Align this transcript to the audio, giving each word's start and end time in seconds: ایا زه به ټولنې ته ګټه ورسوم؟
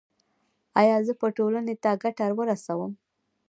ایا 0.79 0.95
زه 1.07 1.13
به 1.19 1.27
ټولنې 1.37 1.75
ته 1.83 1.91
ګټه 2.03 2.25
ورسوم؟ 2.37 2.91